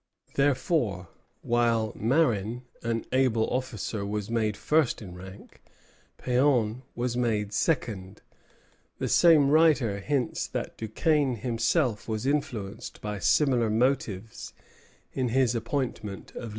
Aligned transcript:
Therefore 0.33 1.09
while 1.43 1.93
Marin, 1.95 2.63
an 2.81 3.05
able 3.13 3.47
officer, 3.51 4.03
was 4.03 4.31
made 4.31 4.57
first 4.57 4.99
in 4.99 5.13
rank, 5.13 5.61
Péan 6.17 6.81
was 6.95 7.15
made 7.15 7.53
second. 7.53 8.23
The 8.97 9.07
same 9.07 9.51
writer 9.51 9.99
hints 9.99 10.47
that 10.47 10.75
Duquesne 10.75 11.35
himself 11.35 12.07
was 12.07 12.25
influenced 12.25 12.99
by 12.99 13.19
similar 13.19 13.69
motives 13.69 14.53
in 15.13 15.29
his 15.29 15.53
appointment 15.53 16.29
of 16.31 16.35
leaders. 16.45 16.49